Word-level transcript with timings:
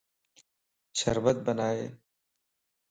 شربت 0.93 1.35
بنائي 1.37 1.97